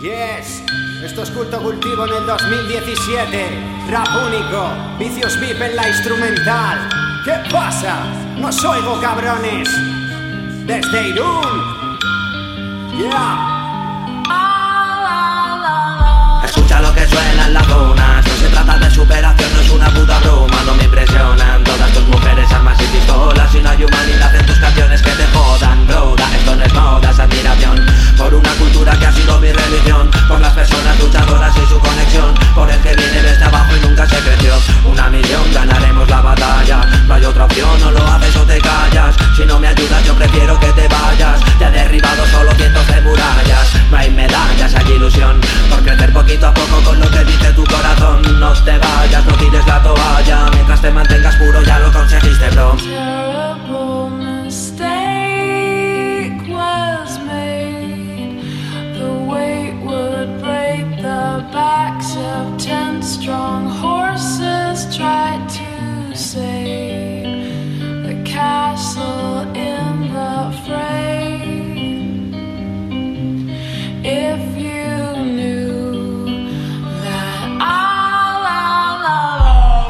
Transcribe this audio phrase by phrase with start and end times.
[0.00, 0.62] Yes,
[1.02, 3.48] esto es culto cultivo en el 2017.
[3.88, 6.88] Rap único, vicios VIP en la instrumental.
[7.24, 8.04] ¿Qué pasa?
[8.36, 9.70] No oigo cabrones.
[10.66, 11.62] Desde Irún.
[12.98, 13.52] Yeah.
[16.44, 18.15] Escucha lo que suena en las zonas
[63.06, 64.86] strong horses.
[64.96, 67.22] Tried to save
[68.02, 72.34] the castle in the frame.
[74.02, 76.50] If you knew
[77.02, 78.26] that all.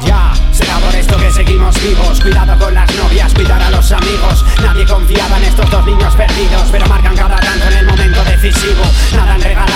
[0.06, 2.20] Ya, será por esto que seguimos vivos.
[2.20, 4.44] Cuidado con las novias, cuidar a los amigos.
[4.62, 8.84] Nadie confiaba en estos dos niños perdidos, pero marcan cada tanto en el momento decisivo.
[9.14, 9.75] Nada han regalado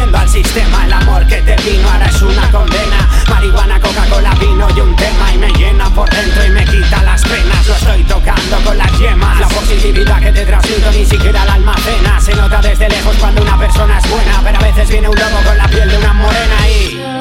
[0.00, 0.84] al sistema.
[0.86, 3.08] El amor que te vino ahora es una condena.
[3.30, 5.32] Marihuana, Coca-Cola, vino y un tema.
[5.34, 7.66] Y me llena por dentro y me quita las penas.
[7.66, 9.40] Lo estoy tocando con las yemas.
[9.40, 12.20] La positividad que te transmito ni siquiera la almacena.
[12.20, 14.40] Se nota desde lejos cuando una persona es buena.
[14.42, 17.14] Pero a veces viene un lobo con la piel de una morena y.